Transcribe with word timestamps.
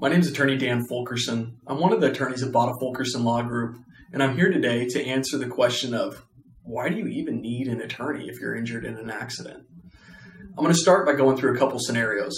My 0.00 0.08
name 0.08 0.20
is 0.20 0.30
attorney 0.30 0.56
Dan 0.56 0.86
Fulkerson. 0.86 1.58
I'm 1.66 1.78
one 1.78 1.92
of 1.92 2.00
the 2.00 2.10
attorneys 2.10 2.42
at 2.42 2.52
Botta 2.52 2.80
Fulkerson 2.80 3.22
Law 3.22 3.42
Group, 3.42 3.76
and 4.14 4.22
I'm 4.22 4.34
here 4.34 4.50
today 4.50 4.86
to 4.88 5.04
answer 5.04 5.36
the 5.36 5.46
question 5.46 5.92
of 5.92 6.22
why 6.62 6.88
do 6.88 6.96
you 6.96 7.06
even 7.08 7.42
need 7.42 7.68
an 7.68 7.82
attorney 7.82 8.26
if 8.26 8.40
you're 8.40 8.56
injured 8.56 8.86
in 8.86 8.96
an 8.96 9.10
accident? 9.10 9.66
I'm 10.56 10.64
going 10.64 10.72
to 10.72 10.74
start 10.74 11.04
by 11.04 11.12
going 11.12 11.36
through 11.36 11.54
a 11.54 11.58
couple 11.58 11.78
scenarios. 11.78 12.34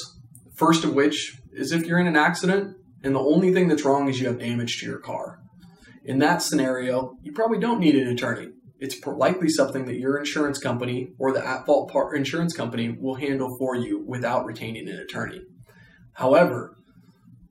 First 0.56 0.82
of 0.82 0.92
which 0.92 1.40
is 1.52 1.70
if 1.70 1.86
you're 1.86 2.00
in 2.00 2.08
an 2.08 2.16
accident 2.16 2.78
and 3.04 3.14
the 3.14 3.20
only 3.20 3.54
thing 3.54 3.68
that's 3.68 3.84
wrong 3.84 4.08
is 4.08 4.18
you 4.18 4.26
have 4.26 4.40
damage 4.40 4.80
to 4.80 4.86
your 4.86 4.98
car. 4.98 5.38
In 6.04 6.18
that 6.18 6.42
scenario, 6.42 7.14
you 7.22 7.30
probably 7.30 7.60
don't 7.60 7.78
need 7.78 7.94
an 7.94 8.08
attorney. 8.08 8.48
It's 8.80 8.96
likely 9.06 9.48
something 9.48 9.84
that 9.84 10.00
your 10.00 10.18
insurance 10.18 10.58
company 10.58 11.12
or 11.16 11.32
the 11.32 11.46
at 11.46 11.64
fault 11.64 11.92
insurance 12.12 12.56
company 12.56 12.88
will 12.88 13.14
handle 13.14 13.56
for 13.56 13.76
you 13.76 14.04
without 14.04 14.46
retaining 14.46 14.88
an 14.88 14.98
attorney. 14.98 15.42
However, 16.14 16.76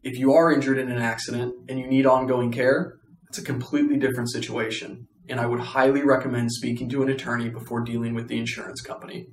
if 0.03 0.17
you 0.17 0.33
are 0.33 0.51
injured 0.51 0.77
in 0.77 0.91
an 0.91 1.01
accident 1.01 1.53
and 1.69 1.79
you 1.79 1.87
need 1.87 2.05
ongoing 2.05 2.51
care, 2.51 2.93
it's 3.29 3.37
a 3.37 3.43
completely 3.43 3.97
different 3.97 4.31
situation. 4.31 5.07
And 5.29 5.39
I 5.39 5.45
would 5.45 5.59
highly 5.59 6.03
recommend 6.03 6.51
speaking 6.51 6.89
to 6.89 7.03
an 7.03 7.09
attorney 7.09 7.49
before 7.49 7.81
dealing 7.81 8.13
with 8.13 8.27
the 8.27 8.37
insurance 8.37 8.81
company. 8.81 9.27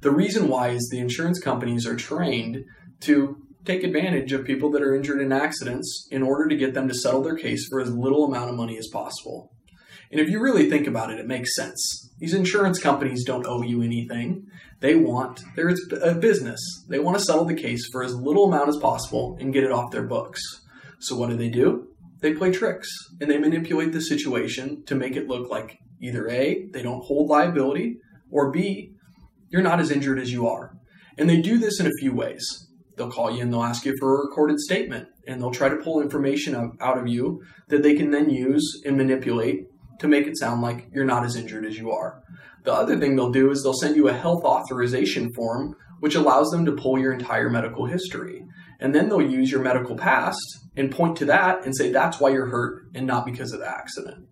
The 0.00 0.10
reason 0.10 0.48
why 0.48 0.68
is 0.70 0.88
the 0.90 0.98
insurance 0.98 1.38
companies 1.38 1.86
are 1.86 1.94
trained 1.96 2.64
to 3.00 3.36
take 3.64 3.84
advantage 3.84 4.32
of 4.32 4.44
people 4.44 4.70
that 4.70 4.82
are 4.82 4.94
injured 4.94 5.20
in 5.20 5.32
accidents 5.32 6.08
in 6.10 6.22
order 6.22 6.48
to 6.48 6.56
get 6.56 6.72
them 6.72 6.88
to 6.88 6.94
settle 6.94 7.22
their 7.22 7.36
case 7.36 7.66
for 7.68 7.80
as 7.80 7.94
little 7.94 8.24
amount 8.24 8.48
of 8.48 8.56
money 8.56 8.78
as 8.78 8.88
possible. 8.88 9.50
And 10.10 10.20
if 10.20 10.28
you 10.28 10.40
really 10.40 10.68
think 10.68 10.86
about 10.86 11.10
it, 11.10 11.18
it 11.18 11.26
makes 11.26 11.54
sense. 11.54 12.10
These 12.18 12.34
insurance 12.34 12.78
companies 12.78 13.24
don't 13.24 13.46
owe 13.46 13.62
you 13.62 13.82
anything. 13.82 14.46
They 14.80 14.94
want, 14.94 15.42
they're 15.56 15.74
a 16.02 16.14
business. 16.14 16.60
They 16.88 16.98
want 16.98 17.18
to 17.18 17.24
settle 17.24 17.44
the 17.44 17.54
case 17.54 17.86
for 17.92 18.02
as 18.02 18.14
little 18.14 18.46
amount 18.46 18.68
as 18.68 18.76
possible 18.76 19.36
and 19.40 19.52
get 19.52 19.64
it 19.64 19.72
off 19.72 19.90
their 19.90 20.06
books. 20.06 20.42
So 20.98 21.16
what 21.16 21.30
do 21.30 21.36
they 21.36 21.48
do? 21.48 21.88
They 22.20 22.34
play 22.34 22.50
tricks 22.50 22.88
and 23.20 23.30
they 23.30 23.38
manipulate 23.38 23.92
the 23.92 24.00
situation 24.00 24.84
to 24.86 24.94
make 24.94 25.16
it 25.16 25.28
look 25.28 25.50
like 25.50 25.78
either 26.00 26.28
A, 26.28 26.66
they 26.72 26.82
don't 26.82 27.04
hold 27.04 27.28
liability, 27.28 27.96
or 28.30 28.50
B, 28.50 28.92
you're 29.48 29.62
not 29.62 29.80
as 29.80 29.90
injured 29.90 30.18
as 30.18 30.32
you 30.32 30.46
are. 30.46 30.76
And 31.18 31.28
they 31.28 31.40
do 31.40 31.58
this 31.58 31.80
in 31.80 31.86
a 31.86 31.98
few 31.98 32.14
ways. 32.14 32.68
They'll 32.96 33.10
call 33.10 33.30
you 33.30 33.42
and 33.42 33.52
they'll 33.52 33.62
ask 33.62 33.84
you 33.84 33.96
for 33.98 34.14
a 34.14 34.26
recorded 34.26 34.58
statement 34.60 35.08
and 35.26 35.40
they'll 35.40 35.50
try 35.50 35.68
to 35.68 35.76
pull 35.76 36.00
information 36.00 36.54
out 36.80 36.98
of 36.98 37.08
you 37.08 37.42
that 37.68 37.82
they 37.82 37.94
can 37.94 38.10
then 38.10 38.30
use 38.30 38.82
and 38.84 38.96
manipulate 38.96 39.64
to 40.00 40.08
make 40.08 40.26
it 40.26 40.38
sound 40.38 40.62
like 40.62 40.88
you're 40.92 41.04
not 41.04 41.24
as 41.24 41.36
injured 41.36 41.64
as 41.64 41.78
you 41.78 41.90
are. 41.90 42.22
The 42.64 42.72
other 42.72 42.98
thing 42.98 43.16
they'll 43.16 43.30
do 43.30 43.50
is 43.50 43.62
they'll 43.62 43.72
send 43.72 43.96
you 43.96 44.08
a 44.08 44.12
health 44.12 44.44
authorization 44.44 45.32
form, 45.34 45.76
which 46.00 46.14
allows 46.14 46.50
them 46.50 46.64
to 46.66 46.72
pull 46.72 46.98
your 46.98 47.12
entire 47.12 47.48
medical 47.48 47.86
history. 47.86 48.42
And 48.80 48.94
then 48.94 49.08
they'll 49.08 49.22
use 49.22 49.50
your 49.50 49.62
medical 49.62 49.96
past 49.96 50.40
and 50.76 50.90
point 50.90 51.16
to 51.18 51.26
that 51.26 51.64
and 51.64 51.76
say 51.76 51.90
that's 51.90 52.18
why 52.18 52.30
you're 52.30 52.50
hurt 52.50 52.84
and 52.94 53.06
not 53.06 53.26
because 53.26 53.52
of 53.52 53.60
the 53.60 53.68
accident. 53.68 54.26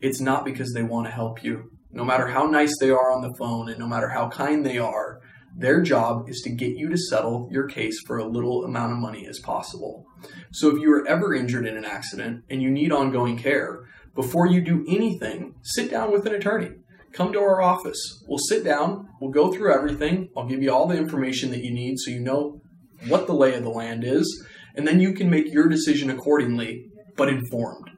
It's 0.00 0.20
not 0.20 0.44
because 0.44 0.72
they 0.72 0.82
want 0.82 1.06
to 1.06 1.12
help 1.12 1.42
you. 1.42 1.70
No 1.90 2.04
matter 2.04 2.26
how 2.26 2.46
nice 2.46 2.74
they 2.80 2.90
are 2.90 3.12
on 3.12 3.22
the 3.22 3.34
phone 3.38 3.68
and 3.68 3.78
no 3.78 3.86
matter 3.86 4.08
how 4.08 4.28
kind 4.28 4.66
they 4.66 4.78
are, 4.78 5.13
their 5.56 5.82
job 5.82 6.28
is 6.28 6.40
to 6.42 6.50
get 6.50 6.76
you 6.76 6.88
to 6.88 6.96
settle 6.96 7.48
your 7.50 7.68
case 7.68 8.00
for 8.06 8.18
a 8.18 8.26
little 8.26 8.64
amount 8.64 8.92
of 8.92 8.98
money 8.98 9.26
as 9.26 9.38
possible. 9.38 10.04
So 10.52 10.68
if 10.68 10.80
you 10.80 10.92
are 10.92 11.06
ever 11.06 11.34
injured 11.34 11.66
in 11.66 11.76
an 11.76 11.84
accident 11.84 12.44
and 12.50 12.60
you 12.60 12.70
need 12.70 12.92
ongoing 12.92 13.38
care, 13.38 13.84
before 14.14 14.46
you 14.46 14.60
do 14.60 14.84
anything, 14.88 15.54
sit 15.62 15.90
down 15.90 16.12
with 16.12 16.26
an 16.26 16.34
attorney. 16.34 16.70
Come 17.12 17.32
to 17.32 17.38
our 17.38 17.62
office. 17.62 18.24
We'll 18.26 18.38
sit 18.38 18.64
down, 18.64 19.08
we'll 19.20 19.30
go 19.30 19.52
through 19.52 19.72
everything. 19.72 20.30
I'll 20.36 20.48
give 20.48 20.62
you 20.62 20.72
all 20.72 20.88
the 20.88 20.96
information 20.96 21.50
that 21.50 21.62
you 21.62 21.72
need 21.72 21.98
so 21.98 22.10
you 22.10 22.20
know 22.20 22.60
what 23.06 23.26
the 23.26 23.34
lay 23.34 23.54
of 23.54 23.62
the 23.62 23.70
land 23.70 24.02
is, 24.02 24.44
and 24.74 24.86
then 24.86 25.00
you 25.00 25.12
can 25.12 25.30
make 25.30 25.52
your 25.52 25.68
decision 25.68 26.10
accordingly, 26.10 26.86
but 27.16 27.28
informed. 27.28 27.90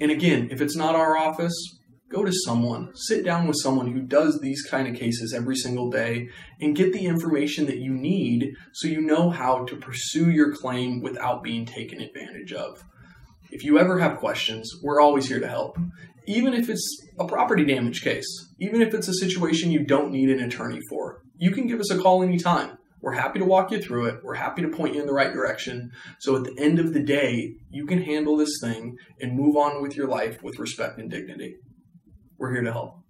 And 0.00 0.10
again, 0.10 0.48
if 0.50 0.60
it's 0.60 0.76
not 0.76 0.94
our 0.94 1.16
office, 1.16 1.54
go 2.14 2.24
to 2.24 2.32
someone, 2.44 2.90
sit 2.94 3.24
down 3.24 3.46
with 3.46 3.56
someone 3.60 3.92
who 3.92 4.00
does 4.00 4.40
these 4.40 4.62
kind 4.62 4.86
of 4.86 4.94
cases 4.94 5.34
every 5.34 5.56
single 5.56 5.90
day 5.90 6.28
and 6.60 6.76
get 6.76 6.92
the 6.92 7.06
information 7.06 7.66
that 7.66 7.78
you 7.78 7.92
need 7.92 8.54
so 8.72 8.86
you 8.86 9.00
know 9.00 9.30
how 9.30 9.64
to 9.64 9.76
pursue 9.76 10.30
your 10.30 10.54
claim 10.54 11.02
without 11.02 11.42
being 11.42 11.66
taken 11.66 12.00
advantage 12.00 12.52
of. 12.52 12.84
If 13.50 13.64
you 13.64 13.78
ever 13.78 13.98
have 13.98 14.18
questions, 14.18 14.70
we're 14.82 15.00
always 15.00 15.26
here 15.26 15.40
to 15.40 15.48
help. 15.48 15.76
Even 16.26 16.54
if 16.54 16.70
it's 16.70 17.06
a 17.18 17.26
property 17.26 17.64
damage 17.64 18.02
case, 18.02 18.26
even 18.58 18.80
if 18.80 18.94
it's 18.94 19.08
a 19.08 19.14
situation 19.14 19.72
you 19.72 19.84
don't 19.84 20.12
need 20.12 20.30
an 20.30 20.40
attorney 20.40 20.80
for, 20.88 21.20
you 21.36 21.50
can 21.50 21.66
give 21.66 21.80
us 21.80 21.90
a 21.90 21.98
call 21.98 22.22
anytime. 22.22 22.78
We're 23.02 23.12
happy 23.12 23.38
to 23.38 23.44
walk 23.44 23.70
you 23.70 23.82
through 23.82 24.06
it. 24.06 24.20
We're 24.22 24.34
happy 24.34 24.62
to 24.62 24.68
point 24.68 24.94
you 24.94 25.00
in 25.02 25.06
the 25.06 25.12
right 25.12 25.32
direction. 25.32 25.90
So 26.20 26.36
at 26.36 26.44
the 26.44 26.56
end 26.58 26.78
of 26.78 26.94
the 26.94 27.02
day, 27.02 27.54
you 27.70 27.84
can 27.84 28.02
handle 28.02 28.36
this 28.36 28.58
thing 28.62 28.96
and 29.20 29.36
move 29.36 29.56
on 29.56 29.82
with 29.82 29.94
your 29.94 30.08
life 30.08 30.42
with 30.42 30.58
respect 30.58 30.98
and 30.98 31.10
dignity. 31.10 31.56
We're 32.38 32.52
here 32.52 32.62
to 32.62 32.72
help. 32.72 33.03